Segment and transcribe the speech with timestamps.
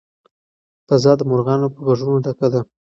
[0.87, 2.61] فضا د مرغانو په غږونو ډکه ده.